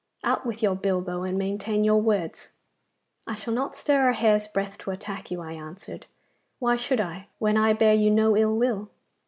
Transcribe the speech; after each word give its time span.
Out 0.23 0.47
with 0.47 0.63
your 0.63 0.73
bilbo 0.73 1.21
and 1.21 1.37
maintain 1.37 1.83
your 1.83 2.01
words.' 2.01 2.49
'I 3.27 3.35
shall 3.35 3.53
not 3.53 3.75
stir 3.75 4.09
a 4.09 4.15
hair's 4.15 4.47
breadth 4.47 4.79
to 4.79 4.89
attack 4.89 5.29
you,' 5.29 5.41
I 5.41 5.51
answered. 5.51 6.07
'Why 6.57 6.75
should 6.75 6.99
I, 6.99 7.27
when 7.37 7.55
I 7.55 7.73
bear 7.73 7.93
you 7.93 8.09
no 8.09 8.35
ill 8.35 8.55
will? 8.55 8.89